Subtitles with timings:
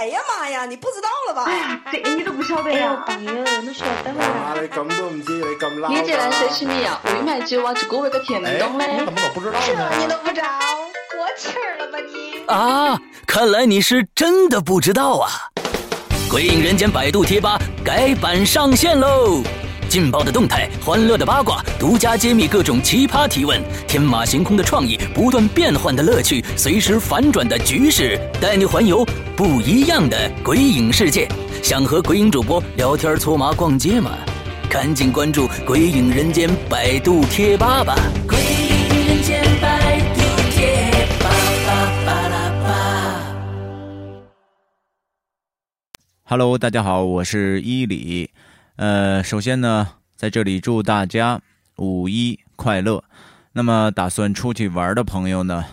[0.00, 1.44] 哎呀妈呀，你不知道了吧？
[1.44, 3.04] 哎呀，这个你都不晓得呀？
[3.06, 4.54] 朋友，你晓得会啊？
[4.58, 5.88] 你咁都唔知，你咁撈。
[5.90, 8.86] 你这然说起你啊，为嘛就往这个位个天东嘞？
[8.98, 9.90] 你怎么都不知道呢？
[9.92, 10.48] 这你都不知道，
[11.12, 12.42] 过气儿了吧你？
[12.46, 15.28] 啊，看来你是真的不知道啊！
[16.30, 19.42] 鬼影人间百度贴吧改版上线喽！
[19.86, 29.04] 劲爆的动态，欢乐的八卦，独家揭秘各种奇葩提问，天马行空的创意，不断变换的乐趣，随时反转的局势，带你环游
[29.40, 31.26] 不一样的鬼影世界。
[31.62, 34.10] 想和鬼影主播聊天、搓麻、逛街吗？
[34.68, 37.94] 赶紧关注“鬼影人间”百度贴吧吧！
[38.28, 40.90] 鬼影人间百度贴
[41.20, 41.30] 吧
[41.66, 41.70] 吧
[42.04, 43.34] 吧啦吧。
[46.24, 48.28] Hello，大家好，我是伊里。
[48.76, 51.40] 呃，首先呢，在这里祝大家
[51.76, 53.02] 五一快乐。
[53.54, 55.64] 那么，打算出去玩的朋友呢，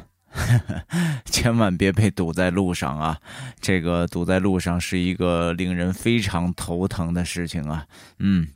[1.25, 3.19] 千万别被堵在路上啊！
[3.59, 7.85] 这个堵在路上是一个令人非常头疼的事情啊。
[8.19, 8.47] 嗯，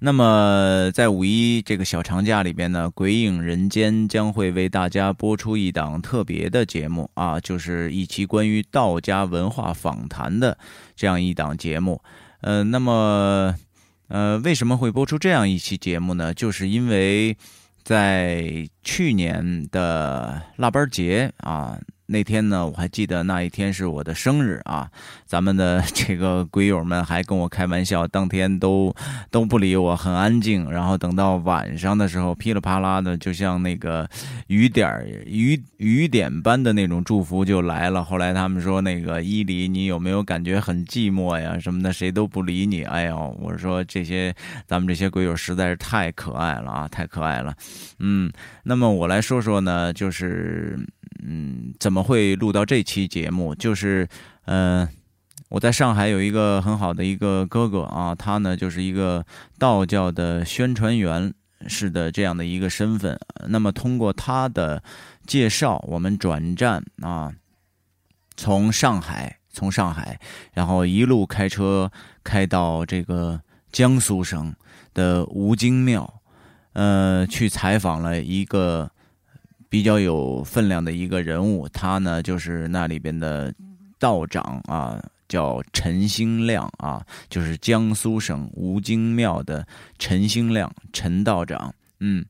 [0.00, 10.58] 那么在五一这个小长假里边呢，鬼影人间将会为大家播出一档特别的节目啊，就是一期关于道家文化访谈的
[10.94, 12.02] 这样一档节目。
[12.40, 13.54] 呃，那么，
[14.08, 16.34] 呃，为什么会播出这样一期节目呢？
[16.34, 17.36] 就是因为
[17.84, 21.78] 在去年的腊八节啊。
[22.12, 24.86] 那天呢，我还记得那一天是我的生日啊！
[25.24, 28.94] 咱们的 这个鬼友们还跟我开玩笑，当天都
[29.30, 30.70] 都不理我，很安静。
[30.70, 34.06] 然后等到晚上的时候，噼里啪啦的，就像那个
[34.48, 34.86] 雨点
[35.24, 38.04] 雨雨点般的那种祝福就来了。
[38.04, 41.58] 后来他们说：“那个伊犁，你有没有感觉很寂寞呀？
[41.58, 44.34] 什么的，谁都不理你。”哎呦，我说这些
[44.66, 47.54] 咱们这些鬼友实在是太可爱了啊，太可爱了。
[48.00, 48.30] 嗯，
[48.64, 50.78] 那么我来说说呢，就是。
[51.24, 53.54] 嗯，怎么会录到这期节目？
[53.54, 54.08] 就是，
[54.44, 54.88] 呃，
[55.50, 59.24] 我在上海有一个很好的一个哥哥啊，他呢就是一个
[59.56, 61.32] 道教的宣传员
[61.68, 63.16] 式的这样的一个身份。
[63.46, 64.82] 那么通过他的
[65.24, 67.32] 介绍，我们转战啊，
[68.36, 70.18] 从上海，从上海，
[70.54, 71.92] 然后一路开车
[72.24, 74.52] 开到这个江苏省
[74.92, 76.20] 的吴京庙，
[76.72, 78.90] 呃，去采访了一个。
[79.72, 83.50] 比较有分量的一个人物，他呢就是那里边的
[83.98, 89.66] 道长啊，叫陈兴亮啊，就是江苏省吴京庙的
[89.98, 91.74] 陈兴亮陈道长。
[92.00, 92.22] 嗯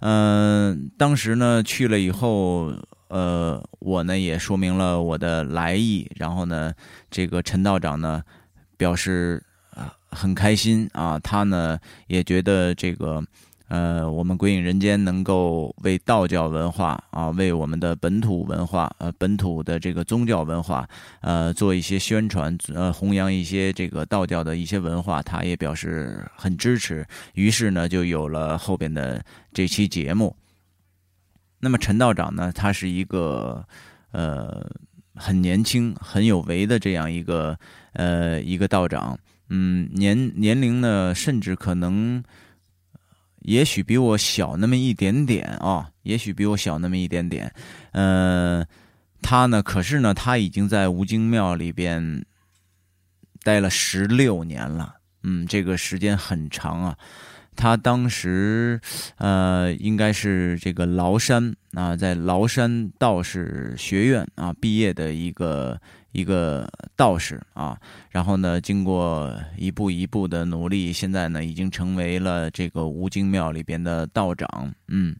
[0.00, 2.72] 嗯，当时呢去了以后，
[3.06, 6.74] 呃，我呢也说明了我的来意，然后呢，
[7.12, 8.20] 这个陈道长呢
[8.76, 9.40] 表示
[10.10, 11.78] 很开心啊，他呢
[12.08, 13.22] 也觉得这个。
[13.68, 20.88] 呃，我们鬼影人间能够为道教文化啊，为我们的本土文化，呃，本土的这个宗教文化，
[21.20, 27.06] 呃，做一些宣传，呃，弘扬一些这个道教的一些文化，他也表示很支持。
[27.34, 30.34] 于是呢，就有了后边的这期节目。
[31.60, 33.62] 那么陈道长呢，他是一个
[34.12, 34.66] 呃
[35.14, 37.54] 很年轻、很有为的这样一个
[37.92, 39.18] 呃一个道长，
[39.50, 42.24] 嗯，年年龄呢，甚至可能。
[43.48, 47.50] 也许比我小那么一点点啊，也许比我小那么一点点。
[47.92, 48.66] 嗯，
[49.22, 52.26] 他呢，可是呢，他已经在吴京庙里边
[53.42, 54.96] 待了十六年了。
[55.22, 56.94] 嗯，这个时间很长啊。
[57.56, 58.78] 他当时
[59.16, 65.80] 呃，应该是这个崂山啊，在崂山道士学院啊毕业的一个。
[66.12, 74.72] 一个道士啊，然后呢，经过一步一步的努力，现在呢，已经成为了这个吴京庙里边的道长。
[74.88, 75.14] 嗯，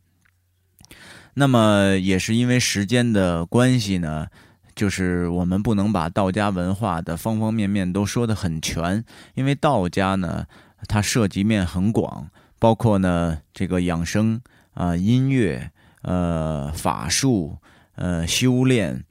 [1.35, 4.27] 那么也是因为时间的关系呢，
[4.75, 9.05] 就是我们不能把道家文化的方方面面都说得很全，
[9.35, 10.47] 因为道家呢，
[10.89, 12.27] 它涉及面很广，
[12.59, 14.41] 包括呢这个养生
[14.73, 17.59] 啊、音乐、呃法术、
[17.95, 19.05] 呃修炼。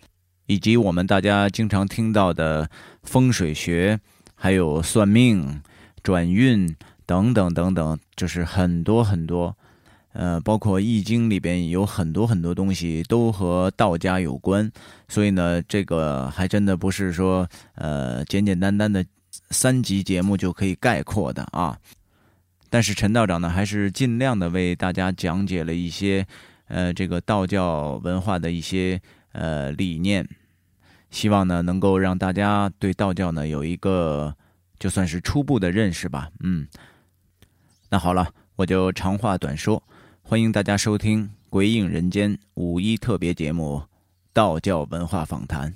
[0.47, 2.69] 以及我们大家经常听到的
[3.03, 3.99] 风水学，
[4.33, 5.61] 还有算命、
[6.01, 6.73] 转运
[7.05, 9.53] 等等等等，就是很多很多，
[10.13, 14.71] 呃，包括《易经》里边有很多很多东西都和道家有关。
[15.09, 17.45] 所以呢，这个还真的不是说
[17.75, 19.05] 呃简简单单的
[19.49, 21.77] 三集节目就可以概括的啊。
[22.69, 26.25] 但是陈道长呢，还是尽量的为大家讲解了一些
[26.69, 29.01] 呃这个道教文化的一些。
[29.37, 30.27] 呃，理念，
[31.11, 34.35] 希望呢能够让大家对道教呢有一个
[34.79, 36.31] 就算是初步的认识吧。
[36.39, 36.67] 嗯，
[37.89, 39.83] 那好了，我就长话短说，
[40.23, 43.83] 欢迎大家收听《鬼影人间》五一特别节目
[44.33, 45.71] 《道教文化访谈》。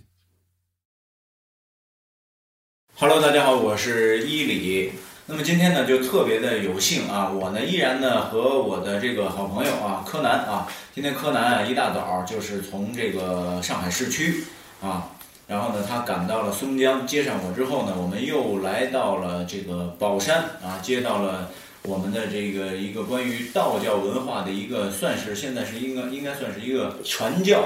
[2.96, 4.92] Hello，大家好，我是伊里。
[5.28, 14.44] 那么今天呢，就特别的有幸啊，我呢依然呢和我的这个好朋友啊柯南啊，今天柯南啊一大早就是从这个上海市区
[14.82, 15.12] 啊，
[15.48, 21.50] 然后呢他赶到了松江接上我之后呢，我们又来到了这个宝山啊，接到了
[21.84, 27.64] 我们的这个一个关于道教文化的一个，算是现在是应该应该算是一个传教。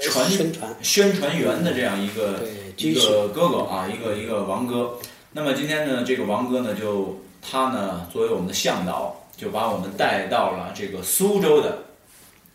[0.00, 2.34] 传宣传宣传员的这样一个
[2.76, 4.92] 对一个哥哥啊，一个一个王哥。
[5.32, 11.80] 那么今天呢，这个王哥呢，就他呢作为我们的向导，就把我们带到了这个苏州的，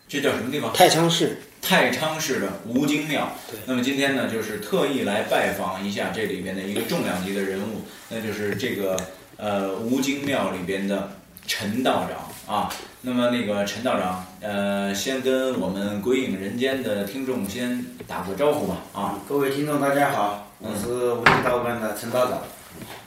[0.07, 0.73] 这叫什么地方？
[0.73, 3.59] 太仓市太仓市的吴京庙对。
[3.67, 8.97] 那么今天呢，就是特意来拜访一下这里边的一个重量级的人物，那就是这个
[9.37, 11.11] 呃吴京庙里边的
[11.45, 12.73] 陈道长啊。
[13.01, 19.19] 那么那个陈道长，呃，先跟我们鬼影人间的听众先打个招呼吧啊。
[19.29, 22.41] 各位听众，大家好，我是无极道观的陈道长。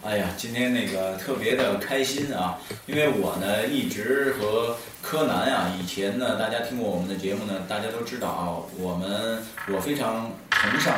[0.03, 10.95] 哎呀，今天那个特别的开心啊，因为我呢一直和柯南啊，以前呢大家听过我们的节目呢，大家都知道啊，我们我非常崇尚，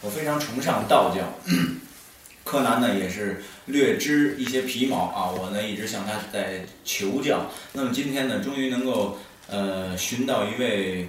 [0.00, 1.22] 我非常崇尚道教。
[2.44, 7.44] 柯南呢也是略知一些皮毛啊，我呢一直向他在求教。
[7.74, 9.18] 那么今天呢，终于能够
[9.50, 11.06] 呃寻到一位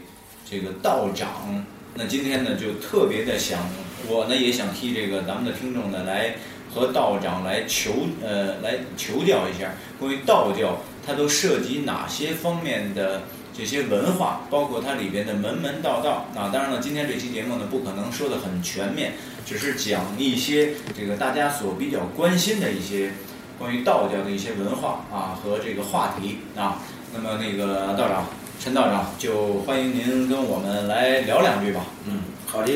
[0.50, 1.64] 这个道长。
[1.96, 3.60] 那今天呢，就特别的想，
[4.06, 6.36] 我呢也想替这个咱们的听众呢来
[6.74, 7.92] 和道长来求
[8.24, 13.22] 呃来求教一下，关于道教它都涉及哪些方面的
[13.54, 16.26] 这些文化，包括它里边的门门道道。
[16.36, 19.14] 啊，当然了，今天这期节目呢不可能说的很全面，
[19.46, 23.12] 只是讲一些这个大家所比较关心的一些
[23.58, 26.80] 关于道教的一些文化啊和这个话题啊。
[27.14, 28.26] 那么那个道长。
[28.62, 31.80] 陈道长，就欢迎您跟我们来聊两句吧。
[32.06, 32.74] 嗯，好的。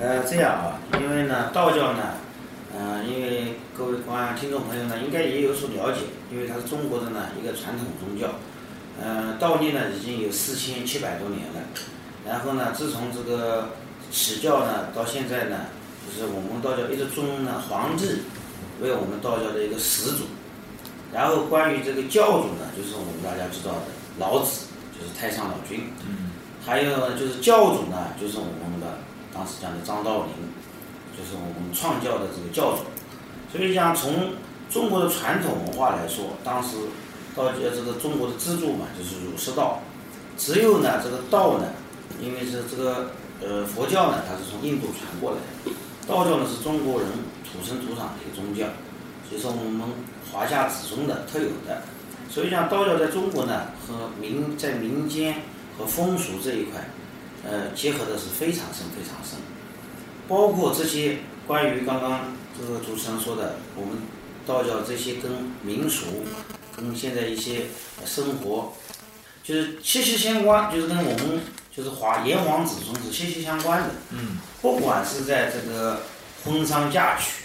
[0.00, 2.14] 呃，这样啊，因为呢，道教呢，
[2.80, 8.36] 嗯、因为各位观听众朋友呢，应该也有所了解，因为它是中国的呢一个传统宗教。
[9.02, 11.60] 呃，道历呢已经有四千七百多年了。
[12.24, 13.70] 然后呢，自从这个
[14.12, 15.66] 始教呢到现在呢，
[16.06, 18.04] 就是我们道教一直尊呢皇帝
[18.80, 20.24] 为我们道教的一个始祖。
[21.12, 23.82] 然后关于这个教主呢，就是我们大家知道的
[24.18, 24.66] 老子。
[24.98, 26.32] 就是太上老君，嗯，
[26.66, 28.98] 还有呢，就是教主呢，就是我们的
[29.32, 30.34] 当时讲的张道陵，
[31.18, 32.84] 就是我们创教的这个教主。
[33.50, 34.34] 所以讲从
[34.70, 36.76] 中国的传统文化来说，当时
[37.34, 39.80] 道教这个中国的支柱嘛，就是儒释道。
[40.36, 41.66] 只有呢这个道呢，
[42.22, 43.10] 因为是这个
[43.42, 45.38] 呃佛教呢，它是从印度传过来，
[46.06, 47.08] 道教呢是中国人
[47.42, 48.66] 土生土长的一个宗教，
[49.28, 49.88] 所以说我们
[50.30, 51.82] 华夏子孙的特有的。
[52.30, 55.34] 所以讲道教在中国呢，和民在民间
[55.78, 56.88] 和风俗这一块，
[57.42, 59.38] 呃，结合的是非常深非常深。
[60.28, 63.98] 包括这些关于刚刚这个主持人说的，我们
[64.46, 65.32] 道教这些跟
[65.62, 66.06] 民俗、
[66.76, 67.62] 跟现在一些
[68.04, 68.74] 生活，
[69.42, 71.40] 就是息息相关，就是跟我们
[71.74, 73.90] 就是华炎黄子孙是息息相关的。
[74.10, 74.38] 嗯。
[74.62, 76.02] 不管是在这个
[76.44, 77.44] 婚丧嫁娶，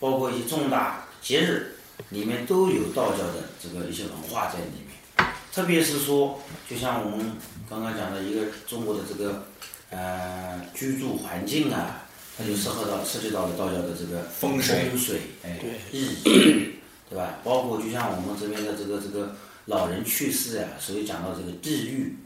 [0.00, 1.76] 包括一些重大节日。
[2.08, 7.36] 里面都有道教的这个一些文化在里面，特别是说，就像我们
[7.70, 9.46] 刚刚讲的一个中国的这个
[9.90, 12.01] 呃居住环境啊，
[12.36, 15.58] 它就涉及到涉及到了道教的这个风水，风水，哎，
[15.92, 16.72] 日仪，
[17.08, 17.38] 对吧？
[17.44, 19.34] 包括就像我们这边的这个这个
[19.66, 22.16] 老人去世呀，所以讲到这个地狱，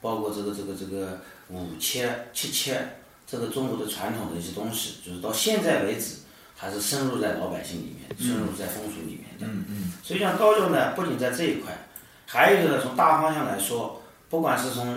[0.00, 2.80] 包括这个这个这个五切七切，
[3.26, 6.16] 这个中国的传统的一些东西，就是到现在为止。
[6.54, 9.46] 还是深入在老百姓里面，深入在风俗里面的。
[9.48, 9.92] 嗯嗯。
[10.00, 11.76] 所以讲道教呢，不仅在这一块，
[12.24, 14.96] 还有一个呢，从大方向来说，不管是从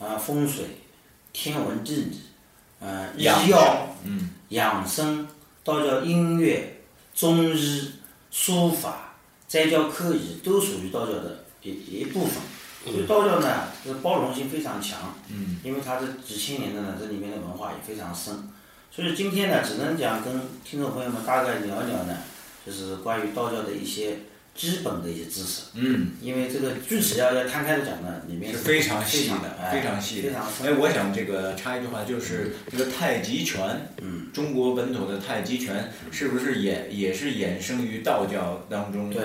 [0.00, 0.64] 啊风水、
[1.32, 2.20] 天文地理、
[2.84, 5.26] 呃医药、嗯养生、
[5.64, 6.82] 道教音乐、
[7.14, 7.92] 中医、
[8.30, 9.14] 书法、
[9.48, 12.34] 斋教科仪，都属于道教的一一部分。
[12.84, 15.14] 所以道教呢，这包容性非常强。
[15.30, 15.58] 嗯。
[15.64, 18.50] 因为它这几千年的呢，这里面的文化也非常深。
[18.90, 22.18] 所以今天呢，只能讲跟听众朋友们大概聊一聊呢，
[22.66, 24.18] 就是关于道教的一些
[24.54, 25.62] 基本的一些知识。
[25.74, 26.12] 嗯。
[26.20, 30.28] 因为这个具体要要摊开的讲呢，里面是非常细的，非常细的。
[30.28, 39.10] 非常哎，我想这个插一句话，就是这个太极拳，嗯，中国本土的太极拳，是不是也也是衍生于道教当中？
[39.10, 39.22] 对，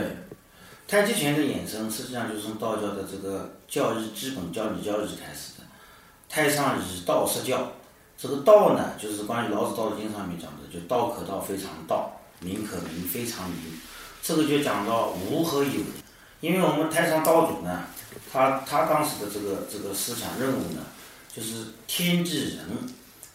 [0.87, 5.65] 太极拳的衍生实际上就是从道教的这个教义基本教理教义开始的，
[6.27, 7.73] 太上以道释教。
[8.21, 13.57] 这个道呢，就是关于老子《道德经》上面讲的，就道可道非常道，名可名非常名。
[14.21, 15.81] 这个就讲到无和有，
[16.41, 17.85] 因为我们太上道祖呢，
[18.31, 20.81] 他他当时的这个这个思想任务呢，
[21.33, 22.65] 就是天地人，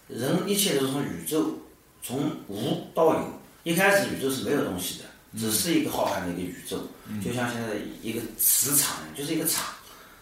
[0.08, 1.58] 人一切都是从宇宙
[2.02, 5.04] 从无到有，一开始宇宙是没有东西的，
[5.38, 6.78] 只是一个浩瀚的一个宇宙，
[7.24, 7.68] 就像现在
[8.02, 9.64] 一个磁场，就是一个场。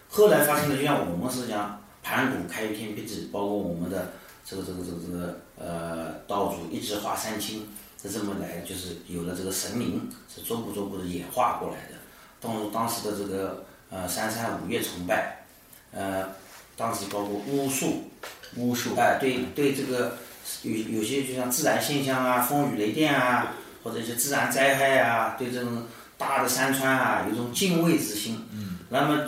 [0.09, 4.13] 后来发生的，就像我们是讲盘古开天辟地，包括我们的
[4.45, 7.67] 这个这个这个这个呃道祖一直化三清，
[8.03, 11.95] 是这么来，就是有了这个神灵，是逐步逐步的演化过来的。
[12.41, 15.45] 当当时的这个呃三山五岳崇拜，
[15.93, 16.27] 呃，
[16.75, 18.11] 当时包括巫术，
[18.57, 20.17] 巫术，哎，对对，这个
[20.63, 25.83] 有有些就像自然现象啊，风雨雷电啊，或者一些自然灾害啊，对这种
[26.17, 28.45] 大的山川啊，有一种敬畏之心。
[28.51, 28.79] 嗯。
[28.89, 29.25] 那么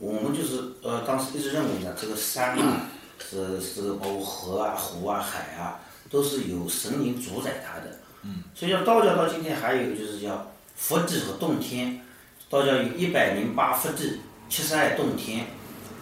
[0.00, 2.88] 我们就是呃，当时一直认为呢，这个山啊，
[3.30, 5.78] 是是这个包括河啊、湖啊、海啊，
[6.10, 7.96] 都是有神灵主宰它的。
[8.28, 8.44] 嗯。
[8.54, 12.02] 所以叫道教到今天还有一个就是叫福地和洞天。
[12.50, 15.44] 道教有一百零八福地，七十二洞天，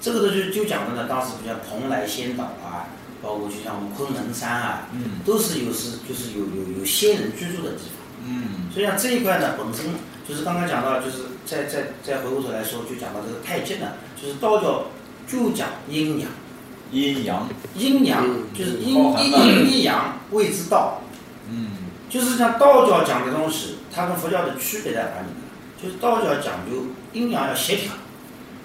[0.00, 2.86] 这个东西就讲的呢，当时比较蓬莱仙岛啊，
[3.20, 4.86] 包括就像我们昆仑山啊，
[5.24, 8.06] 都是有是就是有有有仙人居住的地方。
[8.24, 8.70] 嗯。
[8.72, 9.86] 所以像这一块呢，本身
[10.28, 14.84] 就是刚刚讲到，就是再再再回过头来说，就讲到这个太极呢，就是道教
[15.26, 16.30] 就讲阴阳。
[16.92, 17.48] 阴阳。
[17.74, 18.24] 阴阳
[18.56, 21.02] 就是阴阴阴阳谓之道。
[21.50, 21.70] 嗯。
[22.08, 25.42] 就是像道教讲的东西，它跟佛教的区别在哪里呢？
[25.82, 27.92] 就是道教讲究阴阳要协调，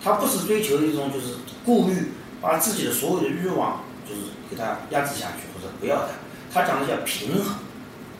[0.03, 6.07] 他不是追求一种就是顾虑，把自己的所有的欲望就是给它压制下去或者不要
[6.51, 7.55] 它，他讲的叫平衡，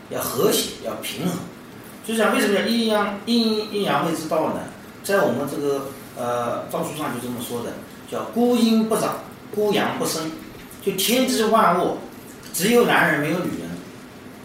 [0.10, 1.38] 要和谐，要平衡。
[2.06, 4.62] 就讲为什么叫阴阳阴阴阳谓之道呢？
[5.04, 5.88] 在我们这个
[6.18, 7.74] 呃诏书上就这么说的，
[8.12, 9.20] 叫孤阴不长，
[9.54, 10.32] 孤阳不生。
[10.84, 11.98] 就天地万物，
[12.54, 13.61] 只有男人没有女人，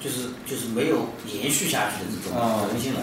[0.06, 3.00] 就是就是没有延续下去的这种可能性了。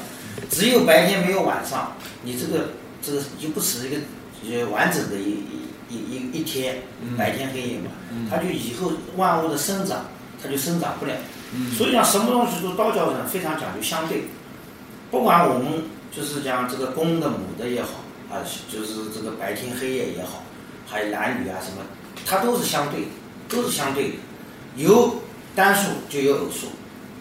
[0.49, 2.69] 只有白天没有晚上，你这个
[3.01, 3.97] 这个就不是一个
[4.49, 5.43] 呃完整的一
[5.89, 6.81] 一一一天，
[7.17, 7.91] 白天黑夜嘛，
[8.29, 10.05] 它就以后万物的生长，
[10.41, 11.13] 它就生长不了。
[11.77, 14.23] 所以讲什么东西都道教呢非常讲究相对，
[15.11, 17.89] 不管我们就是讲这个公的母的也好，
[18.31, 18.39] 啊
[18.71, 20.41] 就是这个白天黑夜也好，
[20.87, 21.83] 还有男女啊什么，
[22.25, 23.07] 它都是相对，
[23.49, 24.15] 都是相对的，
[24.77, 25.15] 有
[25.53, 26.67] 单数就有偶数，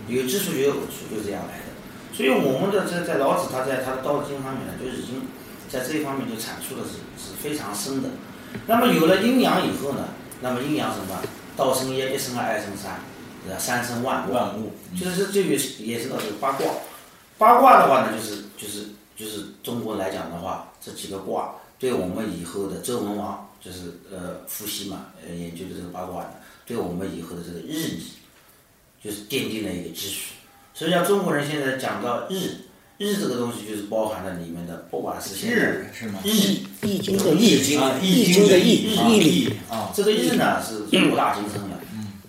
[0.08, 1.64] 有基础就有偶数，就这样来的。
[2.12, 5.22] 所以我们的在在老子他在他的《道德经》方面呢，就已经
[5.68, 8.10] 在这一方面就阐述的是是非常深的。
[8.66, 10.08] 那么有了阴阳以后呢，
[10.40, 11.18] 那么阴阳什么？
[11.56, 13.00] 道生一，一生二，二生三，
[13.44, 13.58] 对吧？
[13.58, 14.32] 三生万物。
[14.32, 14.72] 万物。
[14.98, 16.66] 就是这也也是到这个八卦。
[17.38, 26.30] 八卦的话呢，就是就是就是中国来讲的话，这几个卦对我们以后的周文王就是呃伏羲嘛呃研究的这个八卦呢，
[26.64, 28.02] 对我们以后的这个日理，
[29.02, 30.32] 就是奠定了一个基础。
[30.74, 32.64] 所以像中国人现在讲到日，
[32.98, 36.20] 日这个东西就是包含了里面的，不管是现日是吗？
[36.24, 36.30] 日
[36.82, 39.92] 易经的易，易经的易，易理啊。
[39.94, 41.78] 这个日呢是博大精深的，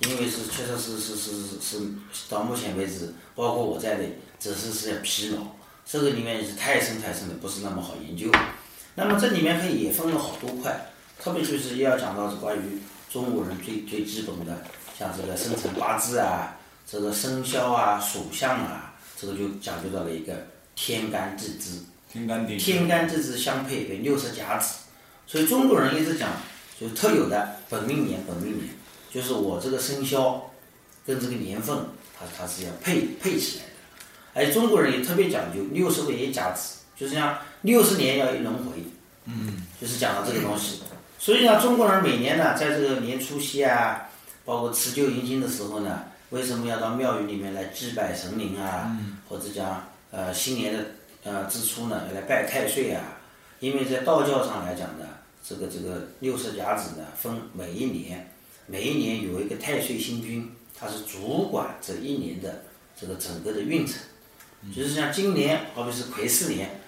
[0.09, 1.77] 因为是确实是是是是
[2.11, 5.41] 是到目前为止，包括我在内，只是是疲劳。
[5.85, 8.29] 这个里面也是太深太深的，不是那么好研究。
[8.95, 14.63] 那么这里面可以也分了好多块，特别就是要讲到是关于中国人最最基本的，
[14.97, 16.59] 像这个生辰八字啊。
[16.85, 20.33] 这个生肖啊、属相啊，这个就讲究到了一个
[20.75, 21.79] 天干地支。
[22.11, 22.63] 天干地支。
[22.63, 24.75] 天干地支相配为六十甲子，
[25.25, 26.29] 所以中国人一直讲，
[26.79, 28.69] 就特有的本命年，本命年
[29.11, 30.51] 就是我这个生肖
[31.05, 31.75] 跟这个年份，
[32.19, 33.71] 它它是要配配起来的。
[34.33, 38.83] 而中国人也特别讲究六十为一甲子，就是像六十年要一轮回。
[39.25, 39.63] 嗯。
[39.81, 40.81] 就是讲到这个东西，
[41.17, 44.09] 所以呢，中国人每年呢，在这个年初夕啊，
[44.45, 46.03] 包括辞旧迎新的时候呢。
[46.33, 48.97] 为什么要到庙宇里面来祭拜神灵啊？
[49.29, 50.79] 或者讲呃新年的
[51.23, 53.19] 呃之初呢，要来拜太岁啊？
[53.59, 55.05] 因为在道教上来讲呢，
[55.47, 58.31] 这个这个六十甲子呢，分每一年，
[58.65, 62.63] 每一年有一个太岁星君，他是主管这一年的
[62.99, 63.97] 这个整个的运程。
[64.75, 66.81] 就是像今年，好比是癸巳年，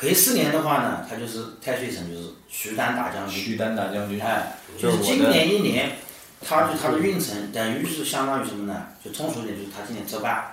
[0.00, 3.38] 癸巳年的话呢，他就是太岁神就是徐丹大将军。
[3.38, 4.18] 徐丹大将军。
[4.22, 5.98] 哎，就是今年一年。
[6.40, 8.88] 他就他的运程等于是相当于什么呢？
[9.04, 10.44] 就通俗点，就是他今年值班，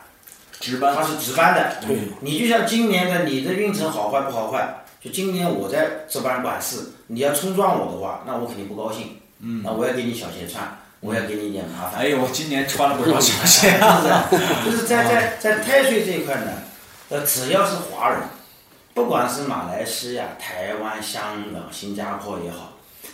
[0.60, 1.78] 值班，他是值班的。
[2.22, 9.18] 你就像今年的你的运程好坏不好坏，就今年我在值班管事，你要冲撞我的话，那我肯定不高兴。
[9.40, 9.62] 嗯。
[9.64, 12.02] 那我要给你小鞋穿，我要给你一点麻烦。
[12.02, 14.66] 哎呦，我今年穿了不少小鞋 是！
[14.66, 16.52] 就是在在在太岁这一块呢，
[17.10, 18.20] 呃，只要是华人，
[18.94, 22.73] 不管是马来西亚、台湾、香港、新加坡也好。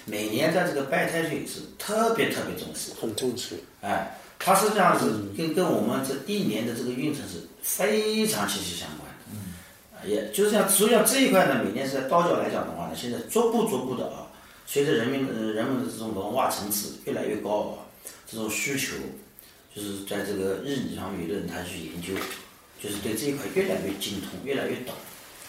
[0.09, 3.55] 每年在这个拜太岁是特别特别重视，很重视。
[3.81, 5.05] 哎，它实际上是
[5.37, 9.15] 跟跟我们这一年的这个运程是非常息息相关的。
[9.31, 14.27] 嗯，也就是像所以讲这一块呢，每年是在道教来讲的话呢，现在逐步逐步的啊，
[14.65, 17.87] 随着人民呃人们的这种文化层次越来越高啊，
[18.29, 18.95] 这种需求
[19.75, 22.13] 就是在这个日理上面有的人他去研究，
[22.81, 24.93] 就是对这一块越来越精通，越来越懂，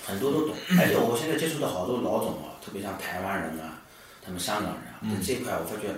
[0.04, 0.54] 很多都懂。
[0.78, 3.69] 而且我现在接触的好多老总啊，特别像台湾人啊，
[4.30, 5.88] 他们香港人啊，对这一块我发觉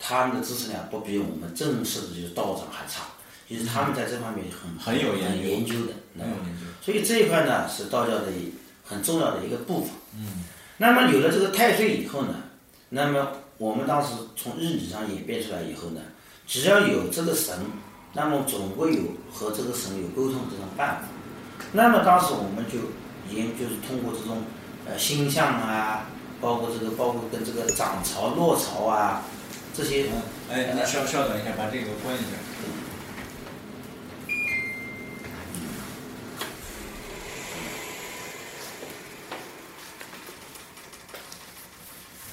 [0.00, 3.04] 他们的知识量不比我们正式的就是道长还差。
[3.46, 6.66] 其实他们在这方面很很有研究研究的，很有研究。
[6.82, 8.32] 所以这一块呢是道教的
[8.84, 9.90] 很重要的一个部分。
[10.16, 10.42] 嗯。
[10.78, 12.34] 那么有了这个太岁以后呢，
[12.88, 16.00] 那么我们当时从日理上演变出来以后呢，
[16.48, 17.56] 只要有这个神，
[18.14, 21.08] 那么总会有和这个神有沟通这种办法。
[21.70, 22.78] 那么当时我们就
[23.32, 24.42] 研就是通过这种
[24.88, 25.93] 呃星象啊，
[26.40, 29.22] 包括这个包括跟这个涨潮落潮啊
[29.74, 30.06] 这些。
[30.50, 32.36] 哎，那稍稍等一下，把这个关一下。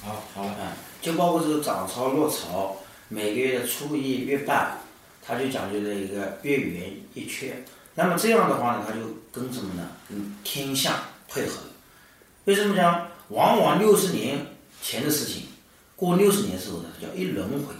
[0.02, 2.76] 好，好了，嗯，就包括这个涨潮落潮，
[3.08, 4.78] 每个月的初一、月半，
[5.26, 7.64] 它就讲究了一个月圆一缺。
[7.94, 9.00] 那么这样的话呢，它就
[9.32, 9.88] 跟什么呢？
[10.08, 10.94] 跟天象
[11.28, 11.60] 配合。
[12.44, 13.08] 为什么讲？
[13.32, 14.46] 往往六十年
[14.82, 15.44] 前的事情，
[15.96, 17.74] 过六十年之后呢，叫一轮回。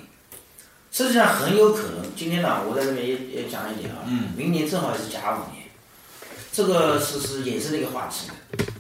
[0.90, 4.04] 实际上很有可能，今天呢，我在这边也也讲一点啊，
[4.36, 5.64] 明年正好也是甲午年，
[6.52, 8.30] 这个是是衍生的一个话题。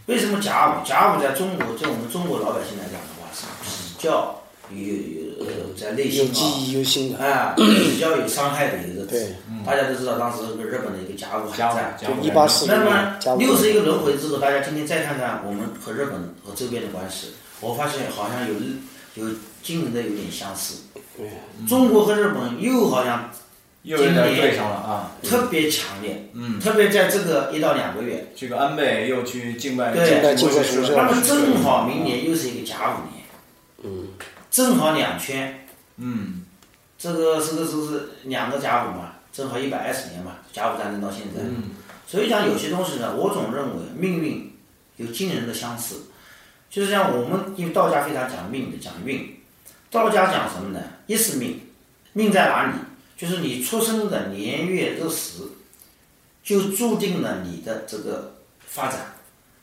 [0.06, 0.86] 为什么甲午？
[0.86, 4.41] 甲午在中国，在我们中国老百姓来讲的话，是比较
[4.76, 9.34] 有有呃在内心记忆犹新啊，哎，比较有伤害的一个日子。
[9.64, 17.28] 大家都知道，当时日本的一个甲午海战，一八四那么六十一个轮回之后，大家今天再看看我们和日本和周边的关系，
[17.60, 18.54] 我发现好像有
[19.22, 20.82] 有惊人的有点相似。
[21.16, 21.28] 对。
[21.68, 23.30] 中国和日本又好像
[23.82, 26.28] 又有点对上了啊，特别强烈。
[26.32, 30.34] 嗯，特别在这个一到两个月，这个安倍又去敬拜对，敬拜
[30.96, 33.22] 那么正好明年又是一个甲午年。
[33.84, 34.08] 嗯，
[34.52, 35.66] 正好两圈。
[35.96, 36.44] 嗯，
[36.96, 39.14] 这个是个是是两个甲午嘛。
[39.32, 41.40] 正好一百二十年嘛，甲午战争到现在，
[42.06, 44.52] 所以讲有些东西呢，我总认为命运
[44.96, 46.02] 有惊人的相似，
[46.68, 49.40] 就是像我们因为道家非常讲命的，讲运，
[49.90, 50.84] 道家讲什么呢？
[51.06, 51.62] 一是命，
[52.12, 52.74] 命在哪里？
[53.16, 55.44] 就是你出生的年月日时，
[56.44, 58.34] 就注定了你的这个
[58.66, 59.14] 发展，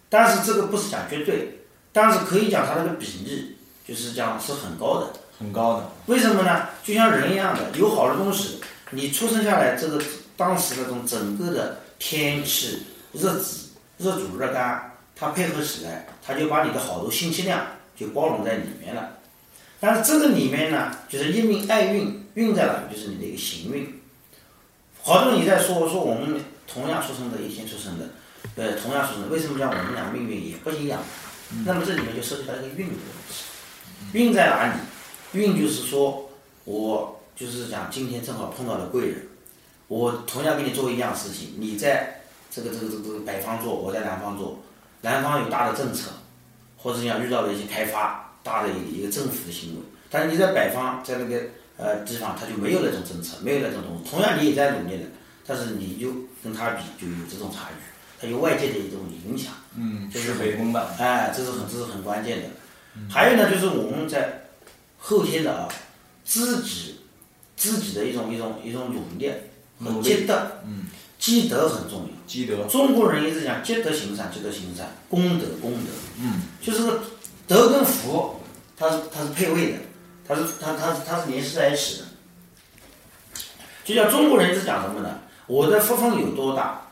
[0.09, 1.59] 但是这个不是讲绝对，
[1.93, 3.55] 但是可以讲它那个比例，
[3.89, 5.89] 就是讲是很高的，很高的。
[6.05, 6.67] 为什么呢？
[6.83, 8.61] 就像人一样的，有好的东西。
[8.91, 9.99] 你出生下来，这个
[10.37, 19.09] 当时那种整个的天气、日子、日主日干，它配合起来，它就把你的好多信息量就包容在里面了。
[19.79, 22.83] 但是这个里面呢，就是一命爱运，运在哪？
[22.93, 23.99] 就是你的一个行运。
[25.01, 26.39] 好多人你在说说我们
[26.71, 28.05] 同样出生的一天出生的，
[28.55, 31.01] 呃，同样出生的，为什么讲我们俩命运也不一样？
[31.65, 33.45] 那么这里面就涉及到一个运的问题。
[34.13, 34.79] 运在哪里？
[35.39, 36.29] 运就是说
[36.65, 37.15] 我。
[37.39, 39.15] 就是讲今天正好碰到了贵人，
[39.87, 42.19] 我同样给你做一样事情，你在
[42.51, 44.59] 这个这个这个这个北方做，我在南方做，
[45.03, 46.09] 南方有大的政策，
[46.75, 51.41] 或者讲遇到了一些开发大的一一个政府的行为，但是你在北方在那个
[51.77, 55.03] 呃地方，他就没有那种政策，没有那种东西，同样你也在努力的，
[55.47, 56.11] 但是你就
[56.43, 62.49] 跟他比就有这种差距，他有外界的一种影响，嗯，就是北风的，哎，这是很这是很关键的，
[63.09, 64.49] 还有呢就是我们在
[64.97, 65.67] 后天的啊
[66.23, 66.95] 自己。
[67.59, 69.29] 自己的一种一种一种努力
[69.83, 70.49] 和积德，
[71.19, 72.07] 积德很重要。
[72.25, 72.63] 积德。
[72.69, 75.89] 中国人一直讲积德行善，积德行善，功德功德。
[76.21, 76.43] 嗯。
[76.61, 76.89] 就是
[77.45, 78.39] 德跟福，
[78.77, 79.77] 它是它是配位的，
[80.25, 82.05] 它是它它是它是联系在一起的。
[83.83, 85.19] 就像中国人一直讲什么呢？
[85.45, 86.88] 我的福分有多大，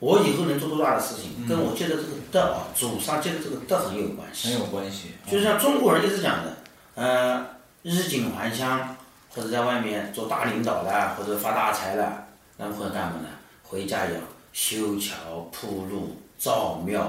[0.00, 4.48] 我以后能做多大的事情，跟我积的这个德啊，祖上积的这个德很有关系。
[4.48, 5.12] 很有关系。
[5.30, 6.56] 就像中国人一直讲的，
[6.94, 7.46] 呃，
[7.82, 8.96] 衣锦还乡。
[9.36, 12.24] 或者在外面做大领导了，或者发大财了，
[12.56, 13.26] 那么会干嘛呢？
[13.64, 14.12] 回家要
[14.52, 15.16] 修桥
[15.50, 17.00] 铺路、造庙，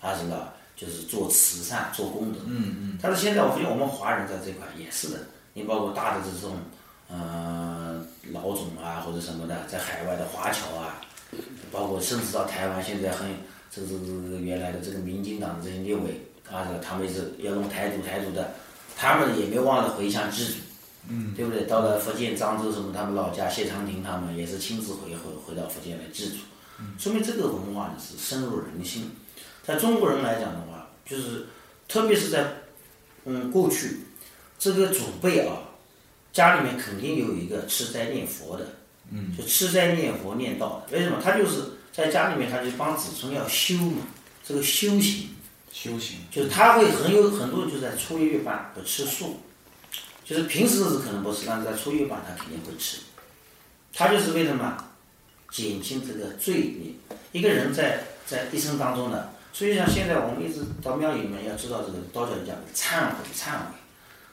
[0.00, 0.38] 啊什么，
[0.76, 2.38] 就是做慈善、做功德。
[2.46, 2.98] 嗯嗯。
[3.02, 5.18] 但是现在我发现我们华人在这块也是的，
[5.52, 6.56] 你包括大的这种，
[7.10, 11.02] 嗯，老总啊或者什么的，在海外的华侨啊，
[11.74, 13.28] 包括甚至到台湾，现在很
[13.68, 18.54] 这个这个这个原来的这个民进党的这些立委啊，他们是要弄台独台独的，
[18.96, 20.54] 他们也没忘了回乡祭祖。
[21.06, 21.64] 嗯，对不对？
[21.64, 26.36] 到了福建漳州什么，他们老家谢长廷他们也是亲自回回回到福建来祭祖，
[26.98, 29.10] 说明这个文化呢是深入人心。
[29.62, 31.44] 在中国人来讲的话，就是
[31.88, 32.46] 特别是在
[33.26, 33.98] 嗯过去，
[34.58, 35.58] 这个祖辈啊，
[36.32, 38.66] 家里面肯定有一个吃斋念佛的，
[39.14, 40.98] 嗯，就吃斋念佛念道的。
[40.98, 41.20] 为什么？
[41.22, 44.02] 他就是在家里面，他就帮子孙要修嘛，
[44.44, 45.28] 这个修行，
[45.72, 49.40] 修行，就是他会很有很多人就在初一月半会吃素。
[50.24, 52.98] 就是平时日子可能不吃，但是在初一半他肯定会吃。
[53.92, 54.76] 他就是为什么？
[55.50, 56.92] 减轻这个罪孽。
[57.30, 63.76] 一个人在在一生当中呢，所以像现在我们一直到庙里面要知道这个道教讲忏悔，忏悔，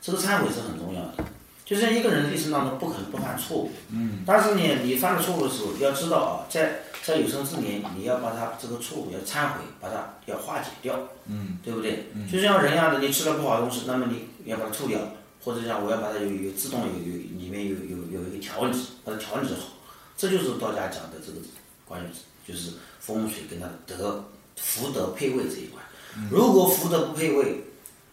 [0.01, 1.23] 这个忏悔是很重要的。
[1.71, 12.07] 就像一个人的一生当中不可能不犯错误，嗯，但是呢，你犯了错误的时候，要知道啊，在在有生之年，你要把它这个错误要忏悔，把它要化解掉，嗯，对不对？
[12.29, 14.99] 就像人一样的，你吃了不好的东西，那么你要把它吐掉，
[15.45, 19.79] 或者讲我要把它有有自动有有里面有有有一个调理，把它调理好，
[20.17, 21.39] 这就是道家讲的这个
[21.87, 22.05] 关于
[22.45, 24.25] 就是风水跟它德
[24.57, 25.81] 福德配位这一块。
[26.29, 27.63] 如果福德不配位，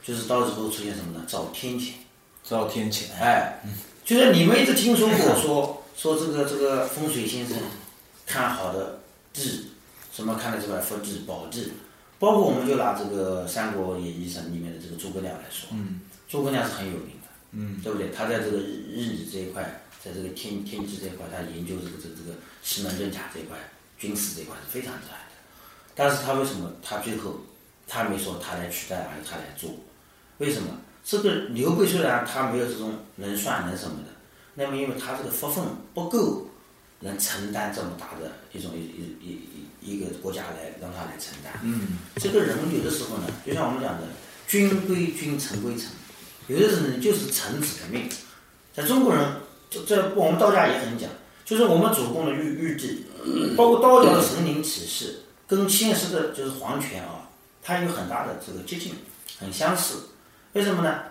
[0.00, 1.24] 就是到时候出现什么呢？
[1.26, 1.94] 遭天谴。
[2.48, 3.60] 遭天谴，哎，
[4.06, 7.58] 就是你们一直听说过 说说这个这个风水先生
[8.26, 9.00] 看好的
[9.34, 9.66] 字，
[10.10, 11.72] 什么看的这块福字宝字，
[12.18, 15.68] 包括我们就拿这个《三国演义》上里面的这个诸葛亮来说，
[16.26, 18.10] 诸葛亮是很有名的，嗯，对不对？
[18.10, 23.58] 他在这个日日理这一块，在这个天天机这一块，他研究这个这个这个奇门遁甲这一块，
[23.98, 25.34] 军事这一块是非常厉害的。
[25.94, 27.40] 但是他为什么他最后
[27.86, 29.70] 他没说他来取代，而是他来做？
[30.38, 30.68] 为什么？
[31.08, 34.10] 这个刘备虽然他没有这种能算能什么的，
[34.56, 36.46] 那么因为他这个福分不够，
[37.00, 39.40] 能承担这么大的一种一一
[39.80, 41.58] 一一个国家来让他来承担。
[41.62, 41.96] 嗯。
[42.16, 44.02] 这个人有的时候呢，就像我们讲的，
[44.46, 45.86] 君归君，臣归臣，
[46.46, 48.06] 有的人就是臣子的命。
[48.74, 49.36] 在中国人，
[49.70, 51.08] 这这我们道家也很讲，
[51.42, 53.06] 就是我们主攻的玉玉帝，
[53.56, 57.30] 包括道教的神灵启示，跟现实的就是皇权啊，
[57.62, 58.92] 它有很大的这个接近，
[59.38, 59.94] 很相似。
[60.54, 61.02] 为什么呢？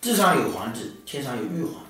[0.00, 1.82] 地上有皇帝，天上有玉皇。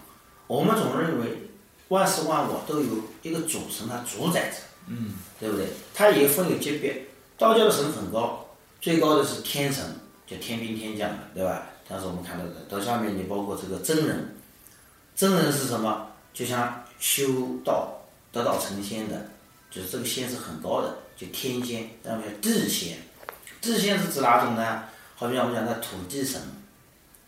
[0.46, 1.50] 我们总认为
[1.88, 2.86] 万事万物都有
[3.22, 4.56] 一个主神，它主宰着，
[4.86, 5.66] 嗯，对不对？
[5.94, 7.06] 它也分有级别。
[7.36, 8.46] 道教的神很高，
[8.80, 9.84] 最高的是天神，
[10.26, 11.66] 叫天兵天将嘛，对吧？
[11.88, 14.34] 但是我们看到的，到下面你包括这个真人，
[15.14, 16.06] 真人是什么？
[16.34, 17.26] 就像修
[17.64, 19.30] 道得道成仙的，
[19.70, 21.88] 就是这个仙是很高的，就天仙。
[22.02, 22.98] 然后叫地仙，
[23.60, 24.82] 地仙是指哪种呢？
[25.14, 26.40] 好比我们讲的土地神。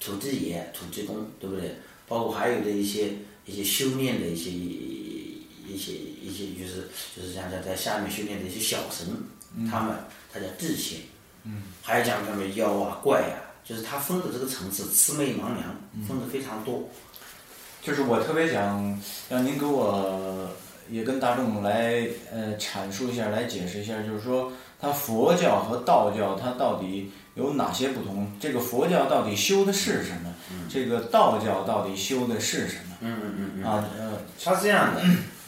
[0.00, 1.76] 土地爷、土地公，对不对？
[2.08, 3.10] 包括还有的一些
[3.46, 9.06] 一些修炼的一些一些一些，就是就是像在在下面修炼的一些小神，
[9.70, 9.94] 他们
[10.32, 10.98] 他叫地仙。
[11.44, 11.62] 嗯。
[11.82, 16.88] 还有讲他们妖啊怪啊，就是他分的这个层次，魑魅魍魉分的非常多。
[17.80, 20.50] 就是我特别想让您给我
[20.90, 27.12] 也跟大众来呃阐述一下，来解释一下，就是说，他佛教和道教它到底。
[27.34, 28.32] 有哪些不同？
[28.40, 30.34] 这个佛教到底修的是什么？
[30.68, 32.96] 这个道教到底修的是什么？
[33.00, 33.64] 嗯嗯嗯嗯。
[33.64, 34.12] 啊呃，
[34.42, 35.02] 它是这样的，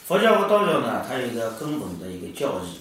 [0.07, 2.79] 佛教和道教呢，它有一个根本的一个教义，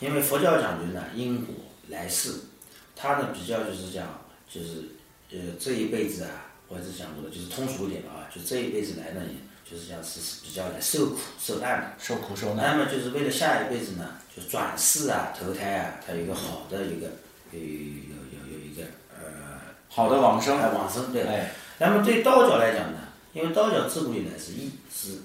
[0.00, 1.54] 因为佛教讲究呢因果
[1.88, 2.34] 来世，
[2.94, 4.06] 它呢比较就是讲
[4.48, 4.90] 就是
[5.32, 9.22] 呃这一辈子啊，我是讲过的，就是通俗一点啊，就这一辈子来呢，
[9.68, 11.92] 就是讲是是比较来受苦受难的。
[11.98, 12.76] 受苦受难。
[12.76, 17.06] 那么就是为了下一辈子呢，就转世啊投胎啊，它有一个好的一个
[17.50, 18.13] 有有。
[19.94, 21.24] 好的往生，哎，往生对。
[21.78, 22.98] 那么对道教来讲呢，
[23.32, 25.18] 因为道教自古以来是厌是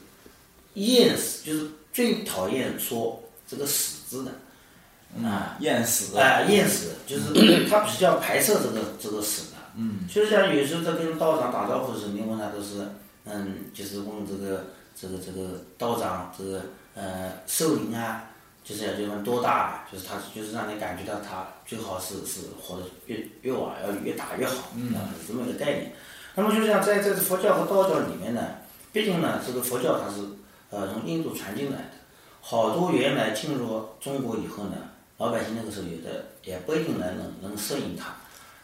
[0.75, 7.34] 厌死，就是最讨厌说这个死字的，啊，厌死，啊，厌死，就是
[7.67, 9.58] 他比较排斥这个这个死的。
[9.75, 10.08] 嗯。
[10.08, 12.88] 就是像有时候在跟道长打招呼的时候，你问他都是，
[13.25, 16.62] 嗯，就是问这个这个这个道长这个
[16.93, 18.25] 呃寿龄啊。
[18.69, 25.91] 就是要就问多大，就是他就是让你感觉到他最好是是活得越越晚要越大越好，啊，是这么一个概念。
[26.36, 28.58] 那么就像在在佛教和道教里面呢，
[28.93, 30.21] 毕竟呢这个佛教它是
[30.69, 31.93] 呃从印度传进来的，
[32.41, 34.77] 好多原来进入中国以后呢，
[35.17, 38.13] 老百姓那个时候有的也不一定能能能适应它。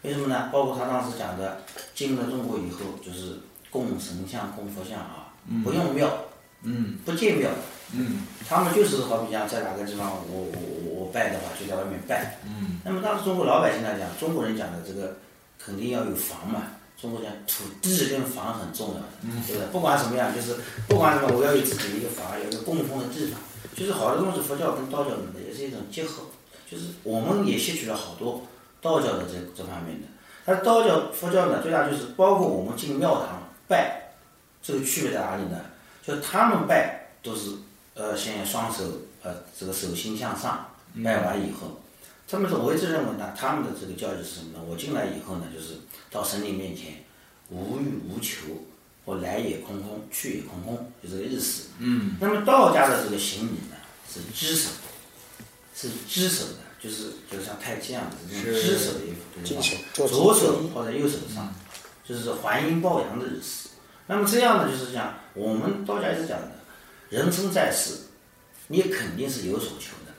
[0.03, 0.49] 为什么呢？
[0.53, 1.57] 包括他当时讲的，
[1.95, 3.39] 进了中国以后就是
[3.71, 6.07] 供神像、供佛像啊，不用庙，
[7.05, 7.49] 不建庙。
[7.93, 12.37] 嗯，他们就是好比讲在哪个地方，我我我我拜的话，就在外面拜。
[12.45, 12.79] 嗯。
[12.83, 15.17] 那么当时中国老百姓来讲，中国人讲的这个
[15.57, 16.63] 肯定要有房嘛。
[16.99, 19.07] 中国讲土地跟房很重要的，
[19.45, 19.67] 对不对？
[19.71, 20.55] 不管什么样，就是
[20.87, 23.39] 不管什么，我要有自己的一个房，有一个供奉的地方。
[23.75, 26.23] 就是好多东西，佛教跟道教的也是一种结合。
[26.71, 28.41] 就是我们也吸取了好多
[28.81, 30.07] 道教的这这方面的。
[30.45, 34.13] 但道教、佛教呢，最大就是包括我们进庙堂拜，
[34.63, 35.59] 这个区别在哪里呢？
[36.05, 37.51] 就他们拜都是。
[37.97, 38.83] 呃，先双手
[39.23, 40.69] 呃，这个手心向上，
[41.01, 41.79] 拜完以后，
[42.27, 44.59] 他们是我一直认为呢，他们的这个教育是什么呢？
[44.67, 45.75] 我进来以后呢，就是
[46.11, 47.05] 到神灵面前，
[47.49, 48.47] 无欲无求，
[49.05, 51.69] 我来也空空，去也空空，就这个意思。
[51.79, 52.17] 嗯。
[52.19, 53.77] 那么道家的这个行礼呢，
[54.13, 54.71] 是知手，
[55.73, 61.55] 是知手的，就是就像太极一样的这种知手的衣服，左手抱在右手上，
[62.05, 63.69] 就是还阴抱阳的意思。
[64.07, 66.51] 那么这样呢，就是讲我们道家一直讲的。
[67.09, 67.93] 人生在世，
[68.67, 70.13] 你肯定是有所求的，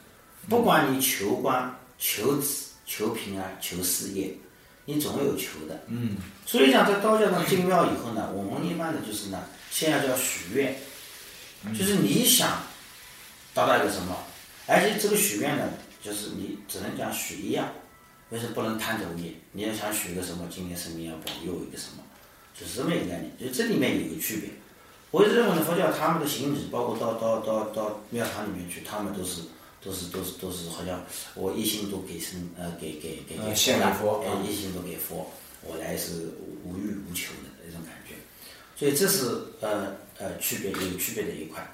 [0.49, 4.33] 不管你求官、求子、求平安、求事业，
[4.85, 5.83] 你总有求的。
[5.88, 6.16] 嗯。
[6.46, 10.77] 所以讲，在道教上进庙以后呢，我们一般的就是呢，先要叫许愿，
[11.77, 12.62] 就是你想
[13.53, 14.16] 达到一个什么，
[14.66, 15.64] 而且这个许愿呢，
[16.01, 17.68] 就是你只能讲许一样，
[18.31, 19.35] 就是不能贪着念。
[19.51, 22.03] 你要想许一个什么，今年神明要保佑一个什么，
[22.59, 23.31] 就是这么一个概念。
[23.38, 24.51] 就这里面有个区别。
[25.12, 29.42] 我一直认为呢，佛教他们的行止，包括到到到到庙堂里面去，他们都是
[29.83, 31.03] 都是都是都是好像
[31.35, 35.31] 我一心都给神呃给给给给佛哎一心都给佛，
[35.62, 36.12] 我来是
[36.64, 38.14] 无欲无求的那种感觉。
[38.77, 39.27] 所以这是
[39.61, 41.66] 呃呃区别有区别的一块。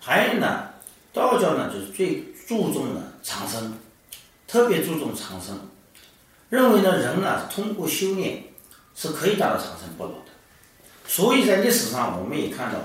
[0.00, 0.70] 还有呢，
[1.12, 3.78] 道教呢就是最注重的长生，
[4.48, 5.58] 特别注重长生，
[6.50, 8.42] 认为呢人呢通过修炼
[8.94, 10.29] 是可以达到长生不老的。
[11.10, 12.78] 所以在历史上我们也看到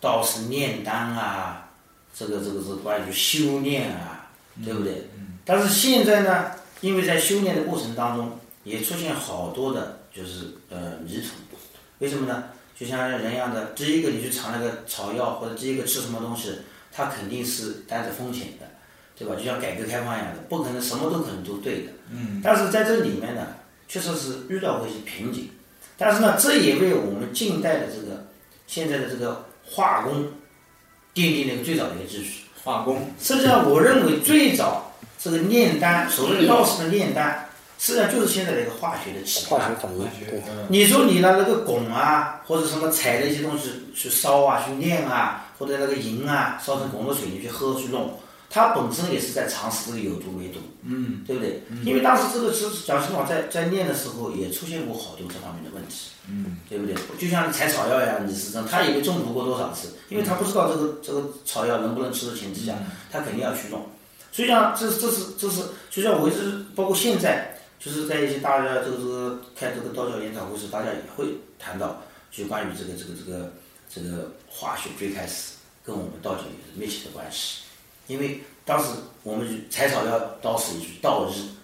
[0.00, 1.70] 道士炼丹啊，
[2.12, 4.28] 这个这个是关于修炼啊，
[4.64, 5.08] 对不对？
[5.44, 11.28] 但是现在呢，因为在修炼的过程当中，也出现好多的就是呃迷途。
[12.00, 12.46] 为什么呢？
[12.76, 16.52] 就像人一样的，第一个你去尝那个草药，或者第一个吃什么东西，
[16.90, 18.66] 它肯定是带着风险的，
[19.16, 19.36] 对吧？
[19.36, 21.92] 就像改革开放一样的，不可能什么都可能都对的。
[22.10, 22.40] 嗯。
[22.42, 23.46] 但是在这里面呢，
[23.86, 25.48] 确实是遇到过一些瓶颈。
[26.00, 28.26] 但是呢，这也为我们近代的这个
[28.66, 30.24] 现在的这个化工
[31.14, 32.30] 奠定了一个最早的一个基础。
[32.64, 33.12] 化工。
[33.20, 39.50] 实际上，我认为最早这个炼丹，所谓道士的炼丹，实际上就是现在的一个化学的起源。
[39.50, 40.42] 化学反应，对。
[40.68, 48.18] 你说你拿那个汞啊，或者什么采的一些东西去烧啊、去炼啊，或者那个银啊，烧成汞的水你去喝去弄，
[48.50, 51.22] 它本身也是在尝试这个有毒没毒，嗯。
[51.24, 51.62] 对不对？
[51.84, 56.58] 因为当时这个是讲实话，在在念的时候也出现过好多这方面的问题，嗯。
[56.68, 56.94] 对不对？
[57.16, 62.74] 就像采草药一样，你是真，他也没中毒过多少次，因为他不知道这个这个草药能不能吃的前提下，
[63.10, 63.86] 他肯定要去弄。
[64.32, 71.26] 所以讲，这这是这是，就像我一直包括现在，就是在一些大家这个这个开这个道教研讨会时，大家也会
[71.58, 73.52] 谈到，就关于这个这个这个
[73.92, 77.62] 这个化学最开始跟我们道教有着密切的关系，
[78.10, 78.86] 因为当时
[79.22, 81.54] 我们采草药道是一句道日，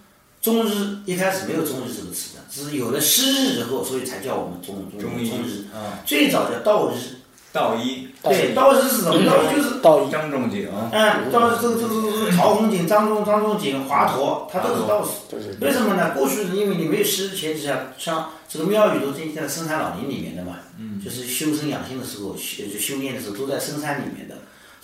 [0.41, 7.17] 中日一开始没有中日这个词的，只是有了西日以后，所以才叫我们中中中医中日，啊，最早叫道日，
[7.51, 8.07] 道医。
[8.23, 9.13] 对，道日是什么？
[9.25, 9.67] 道日就是。
[9.79, 10.67] 道一张仲景。
[10.91, 15.55] 嗯，道士这个这个这个曹洪景、张仲张仲景、华佗，他都是道士。
[15.61, 16.11] 为什么呢？
[16.15, 20.57] 过去是因为你没有西日前提下，像这个庙宇都建在深山老林里面的嘛，
[21.01, 24.35] 就是修身养性的时候，修就修炼的时候都在深山里面的。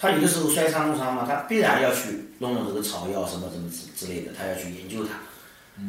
[0.04, 5.12] 他有的时候摔伤弄伤嘛，他必然要去弄弄这个草药什么什么之之类的，他要去研究它。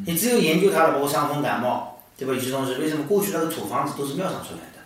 [0.07, 2.33] 你只有研究它了，包括伤风感冒，对吧？
[2.33, 4.79] 有些东西为什么过去那个土方子都是庙上出来的？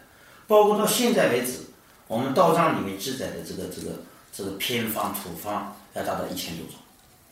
[0.46, 1.58] 包括到现在为止，
[2.06, 4.00] 我们道藏里面记载的这个这个
[4.32, 6.76] 这个偏方土方要达到一千多种。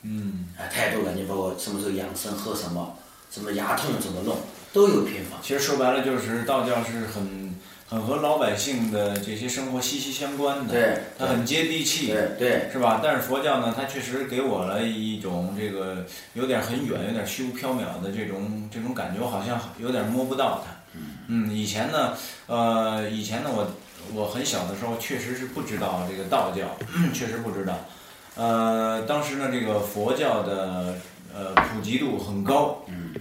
[0.03, 0.51] 嗯。
[0.59, 1.15] 啊，太多了！
[1.15, 2.95] 你包括什么时候养生，喝什么，
[3.31, 4.37] 什么牙痛怎么弄，
[4.75, 5.41] 都有偏方。
[5.43, 7.57] 其实说白了就是道教是很
[7.89, 13.01] 很和老百姓的这些生活息息相关的，对，它很接地气，对对是吧？
[13.03, 20.99] 但是佛教呢，它确实给我了一种这个有点很远、有点虚无缥缈的这种这种感觉，我好像有点摸不到它。
[21.29, 22.15] 嗯，以前呢，
[22.49, 23.71] 呃，以前呢，我
[24.13, 26.77] 我很小的时候确实是不知道这个道教，
[27.15, 27.79] 确实不知道。
[28.35, 30.97] 呃，当时呢，这个佛教的
[31.33, 32.83] 呃普及度很高。
[32.89, 33.15] 嗯。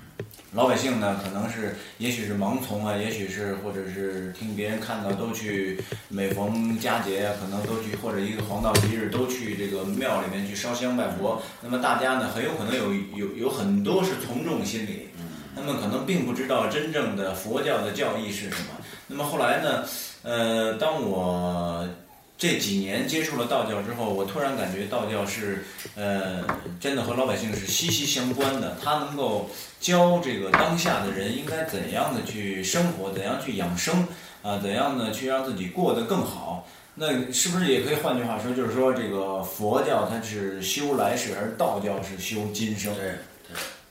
[0.56, 11.42] 老百姓呢，可能是也许是盲从啊，也许是或者是听别人看到都去，每逢佳节呀、可能都去或者一个黄道吉日都去这个庙里面去烧香拜佛。
[11.62, 15.10] 那么大家呢，很有可能有有有很多是从众心理，
[15.54, 18.68] 那么可能并不知道真正的佛教的教义是什么。
[19.08, 19.84] 那么后来呢，
[20.24, 21.86] 呃，当我
[22.38, 25.64] 这几年接触了道教之后，我突然感觉道教是，
[25.96, 26.44] 呃，
[26.82, 28.78] 真的和老百姓是息息相关的。
[28.84, 34.06] 它能够教这个当下的人应该怎样的去生活，怎样去养生，
[34.42, 36.68] 啊，怎样呢去让自己过得更好。
[36.94, 43.16] 那是不是也可以换句话说，就是说这个佛教它是修来世，而道教是修今生，对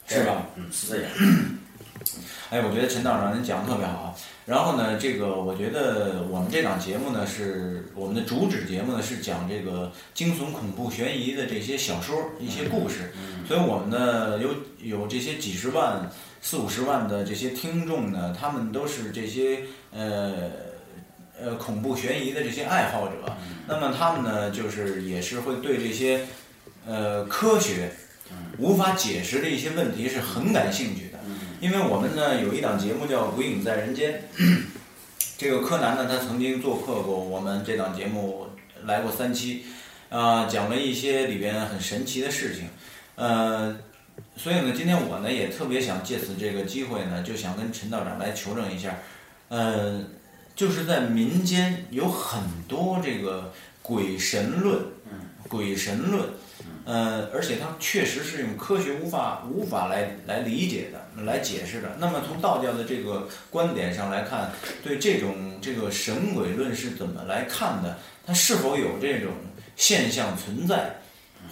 [0.06, 0.46] 对，是吧？
[0.56, 1.10] 嗯，是这样。
[2.50, 4.14] 哎，我觉得陈道长您讲的特别好。
[4.46, 13.12] 然后呢，这个我觉得我们这档节目呢，是我们的主旨节目呢，是讲这个惊悚、恐怖、悬疑的这些小说、一些故事。
[13.48, 14.50] 所以我们呢，有
[14.82, 16.10] 有这些几十万、
[16.42, 20.50] 四五十万的这些听众呢，他们都是这些呃
[21.40, 23.14] 呃恐怖悬疑的这些爱好者。
[23.66, 26.26] 那么他们呢，就是也是会对这些
[26.86, 27.90] 呃科学
[28.58, 31.13] 无法解释的一些问题是很感兴趣的。
[31.64, 34.22] 因为我们呢有一档节目叫《鬼影在人间》，
[35.38, 38.46] 这个柯南呢他曾经做客过我们这档节目
[38.82, 39.64] 来过三期，
[40.10, 42.68] 啊，讲了一些里边很神奇的事情，
[43.14, 43.74] 呃，
[44.36, 48.98] 所以呢，今天我呢也特别想借此这个机会呢，就想跟陈道长来求证一下，
[49.48, 50.04] 呃，
[50.54, 54.78] 就是在民间有很多这个鬼神论，
[55.48, 56.28] 鬼神论。
[56.86, 61.96] 呃，而且它确实是用科学无法无法来来理解的，来解释的。
[61.98, 67.98] 那么从道教的这个观点上来看，对这种这个神鬼论是怎么来看的？
[68.26, 69.32] 它是否有这种
[69.76, 70.96] 现象存在？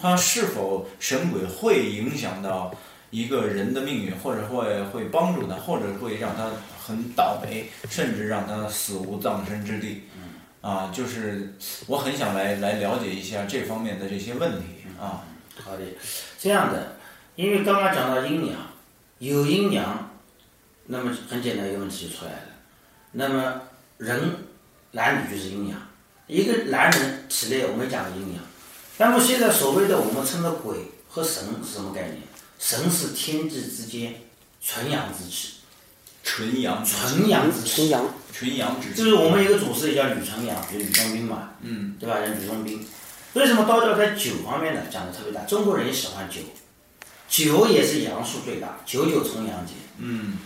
[0.01, 2.71] 它是否神鬼会影响到
[3.11, 6.51] 一个人的命运，或者会会帮助他，或者会让他
[6.85, 10.03] 很倒霉，甚至让他死无葬身之地？
[10.61, 11.55] 啊，就是
[11.87, 14.67] 我很想来来了解一下这方面的这些问题。
[15.01, 15.25] 啊，
[15.57, 15.83] 好的，
[16.39, 16.97] 这样的，
[17.35, 18.57] 因为刚刚讲到阴阳，
[19.19, 20.11] 有阴阳，
[20.87, 22.47] 那么很简单一个问题就出来了。
[23.13, 23.63] 那么
[23.99, 24.37] 人
[24.93, 25.79] 男女就是阴阳，
[26.27, 28.43] 一个男人体内我们讲的阴阳。
[28.99, 30.77] 那么现在所谓的我们称的鬼
[31.09, 32.19] 和神是什么概念？
[32.59, 34.15] 神是天地之间
[34.61, 35.55] 纯阳之气，
[36.23, 38.95] 纯阳，纯阳之气，纯阳，纯阳之气。
[38.95, 42.19] 就是我们一个祖师也叫吕纯阳，就吕洞宾嘛，嗯，对吧？
[42.19, 42.87] 人吕洞宾。
[43.35, 45.43] 为什么道教在酒方面呢讲的特别大？
[45.45, 46.41] 中国人也喜欢酒，
[47.29, 49.73] 酒也是阳数最大，九九重阳节。
[49.99, 50.37] 嗯，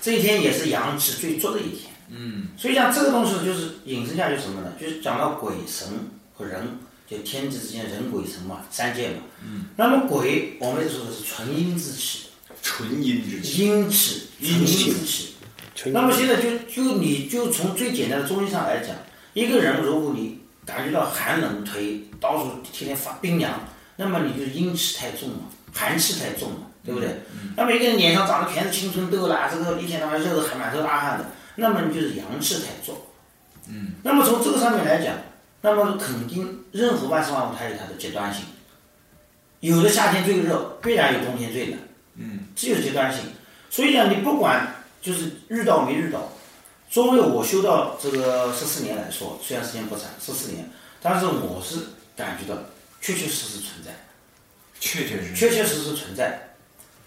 [0.00, 1.92] 这一天也是阳气最足的一天。
[2.08, 4.72] 嗯，所以讲这个东西就是引申下去什么呢？
[4.80, 5.86] 就是讲到鬼神
[6.34, 9.18] 和人，就天地之间人鬼神嘛，三界嘛。
[9.44, 9.66] 嗯。
[9.76, 12.29] 那么鬼，我们说的是纯阴之气。
[12.62, 13.64] 纯阴之气。
[13.64, 15.34] 阴气，阴气之气。
[15.86, 18.94] 那么现在就就你就从最简单的中医上来讲，
[19.32, 25.38] 一个人如果你感觉到寒冷腿到处天天发冰凉，那么你就阴气太重了，
[25.72, 27.08] 寒气太重了，对不对？
[27.56, 31.24] 那么一个人脸上长的全是青春痘啦，这个一天到晚热的还满头大汗的，
[31.56, 32.94] 那么你就是阳气太重。
[33.68, 33.92] 嗯。
[34.02, 35.14] 那么从这个上面来讲，
[35.62, 38.44] 那么肯定任何万事万物它有它的极端性，
[39.60, 41.78] 有的夏天最热，必然有冬天最冷。
[42.20, 42.46] 嗯。
[42.54, 43.22] 只有阶段性，
[43.68, 46.30] 所以讲你不管就是遇到没遇到。
[46.90, 50.68] 作为我修到这个十四年来说，虽然时间不长，十四年，
[51.00, 51.76] 但是我是
[52.16, 52.60] 感觉到
[53.00, 53.92] 确确实实存在，
[54.80, 56.48] 确确实确确实实存在。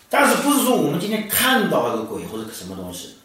[0.10, 3.16] 但是不是说我们今天看到一个鬼或者什么东西，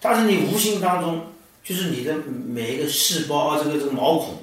[0.00, 1.26] 但是你无形当中
[1.62, 4.42] 就是你的每一个细胞啊，这个这个毛孔，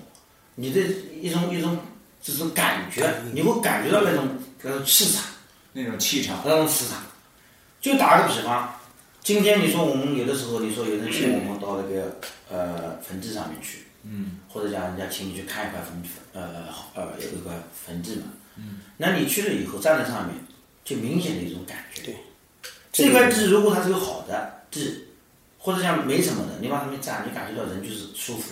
[0.55, 0.79] 你的
[1.19, 1.79] 一种一种
[2.21, 4.27] 这种感觉，你会感觉到那种
[4.61, 5.23] 那种气场，
[5.73, 7.01] 那种气场，那种磁场。
[7.81, 8.73] 就打个比方。
[9.21, 12.17] 今天你说我们有的时候，你说有人请我们到那个
[12.49, 17.53] 呃坟地上面去，嗯，或者讲人家请你去看一块坟呃呃有一块
[17.85, 18.23] 坟地嘛，
[18.57, 20.35] 嗯，那你去了以后站在上面，
[20.83, 22.17] 就明显的一种感觉，对，
[22.91, 25.07] 这块地如果它是个好的地，
[25.57, 28.51] 或者讲没什么的，你往上面站，你感觉到人就是舒服。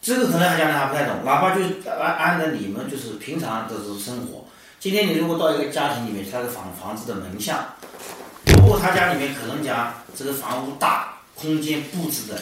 [0.00, 4.39] 这个可能还讲还不太懂，哪怕就按按照你们就是平常的生活，
[4.80, 7.66] 今天你如果到一个家庭里面，他的房房子的门向。
[8.46, 12.40] 如果他家里面可能讲这个房屋大，空间布置的，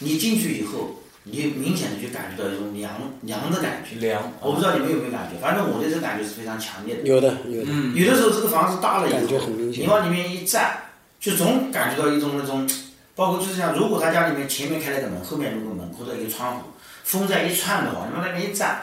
[0.00, 4.00] 你进去以后，你明显的就感觉到一种凉凉的感觉。
[4.00, 7.02] 凉，我不知道你们有没有感觉，反正我对这感觉是非常强烈的。
[7.02, 7.68] 有的，有的。
[7.70, 7.94] 嗯。
[7.94, 9.84] 有的时候这个房子大了以后，感觉很明显。
[9.84, 10.76] 你往里面一站，
[11.20, 12.68] 就总感觉到一种那种，
[13.14, 16.62] 包括就是像如果他家里面前面开了个门，后面有个门或者一个窗户，
[17.04, 18.80] 风在一串的话，你往那边一站，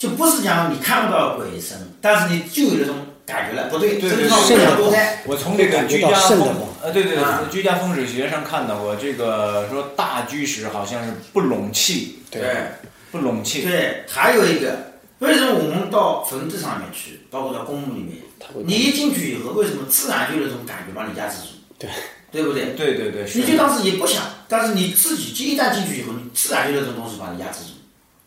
[0.00, 2.96] 就不是讲你看不到鬼神，但是你就有那种。
[3.26, 12.42] 感觉了不对，对对对，我从这个居家风呃，对对对，居家风水学上看到过这个说大居室好像是不拢气，对，
[13.12, 13.62] 不拢气。
[13.62, 18.16] 对，还有一个，为什么我们到坟地上面去，包括到公墓里面，
[18.66, 21.48] 你一进去以后，为什么自然就有那种感觉把你压制住？
[21.78, 21.88] 对，
[22.32, 22.72] 对不对？
[22.76, 27.70] 对对对，你就当时也不想，但是你自己一旦进去以后，你自然就有那种东西把你压制住，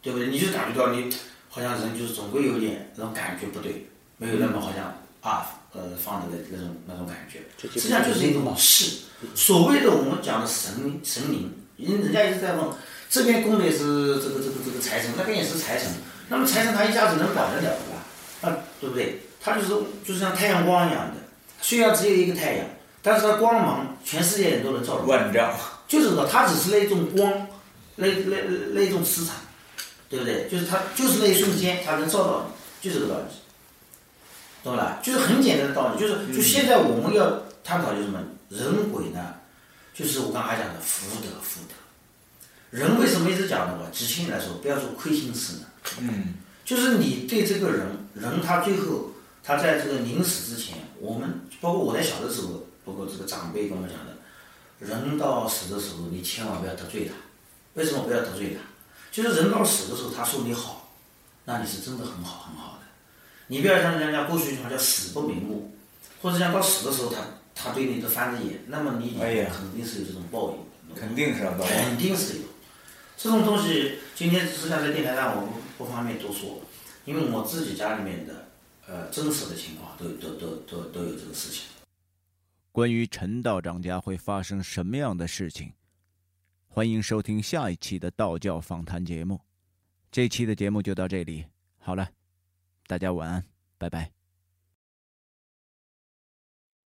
[0.02, 0.30] 对不对？
[0.30, 1.10] 你就感觉到你
[1.54, 3.86] 好像人就是总归有点那种感觉不对。
[4.18, 4.86] 没有那么好像
[5.22, 9.02] 啊，呃，放的那那种那种感觉，实际上就是一种事。
[9.36, 12.65] 所谓的我们讲的神神灵，人人家一直在问，
[13.10, 15.92] 这边供的是这个这个这个财神，那边也是财神。
[16.30, 17.75] 那么财神他一下子能管得了
[18.42, 18.50] 吧？
[18.50, 19.21] 啊，对不对？
[19.42, 19.67] 他就是
[20.06, 21.15] 就是像太阳光一样的，
[21.62, 22.65] 虽然只有一个太阳，
[23.02, 25.04] 但是它光芒全世界人都能照到。
[25.04, 25.54] 万丈。
[25.88, 27.48] 就是说，它只是那种光，
[27.96, 28.38] 那那
[28.73, 29.36] 那一种磁场，
[30.14, 30.48] 对不对？
[30.48, 32.46] 就是它就是那一瞬间，它能照到
[32.82, 33.26] 你，就这个道理。
[34.64, 39.34] 懂了，就是很简单的道理，就是就现在我们要探讨就是什么人鬼呢？
[39.94, 41.74] 就是我刚才讲的福德福德。
[42.70, 45.66] 人为什么一直讲的话，直性来说不要做亏心事呢？
[45.98, 46.36] 嗯。
[46.64, 49.12] 就是你对这个人，人他最后
[49.44, 54.16] 他在这个临死之前，我们包括我在小的时候，包括这个长辈跟我讲的，
[54.80, 57.14] 人到死的时候，你千万不要得罪他。
[57.74, 58.62] 为什么不要得罪他？
[59.14, 60.90] 就是人到死的时候，他说你好，
[61.46, 62.80] 那你是真的很好很好的。
[63.46, 65.72] 你不要像人家过去一句话叫死不瞑目，
[66.20, 67.22] 或者讲到死的时候他
[67.54, 72.44] 他对你都翻着眼，那么你哎呀肯定是有这种报应，肯定是要到肯定是有。
[73.16, 76.60] 这种东西今天实际上在电台上我们不方便多说，
[77.06, 78.48] 因为我自己家里面的
[78.88, 81.66] 呃真实的情况都都都都都有这个事情。
[82.72, 85.72] 关于陈道长家会发生什么样的事情，
[86.76, 89.42] 欢迎收听下一期的道教访谈节目。
[90.12, 91.46] 这期的节目就到这里，
[91.78, 92.10] 好了，
[92.88, 93.46] 大家晚安，
[93.78, 94.12] 拜拜。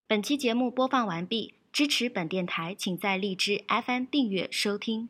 [0.06, 5.08] 本期节目播放完毕，支持本电台，请在荔枝 FM 订阅收听。